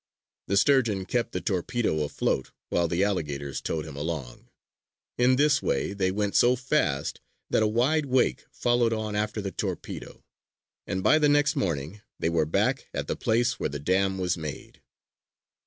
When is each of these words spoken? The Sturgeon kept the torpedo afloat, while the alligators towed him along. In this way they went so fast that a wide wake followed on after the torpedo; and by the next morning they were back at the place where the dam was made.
The 0.47 0.57
Sturgeon 0.57 1.05
kept 1.05 1.31
the 1.31 1.41
torpedo 1.41 2.01
afloat, 2.01 2.49
while 2.69 2.87
the 2.87 3.03
alligators 3.03 3.61
towed 3.61 3.85
him 3.85 3.95
along. 3.95 4.49
In 5.19 5.35
this 5.35 5.61
way 5.61 5.93
they 5.93 6.09
went 6.09 6.35
so 6.35 6.55
fast 6.55 7.21
that 7.51 7.61
a 7.61 7.67
wide 7.67 8.07
wake 8.07 8.45
followed 8.51 8.93
on 8.93 9.15
after 9.15 9.41
the 9.43 9.51
torpedo; 9.51 10.23
and 10.87 11.03
by 11.03 11.19
the 11.19 11.29
next 11.29 11.55
morning 11.55 12.01
they 12.17 12.29
were 12.29 12.47
back 12.47 12.87
at 12.95 13.05
the 13.05 13.15
place 13.15 13.59
where 13.59 13.69
the 13.69 13.77
dam 13.77 14.17
was 14.17 14.39
made. 14.39 14.81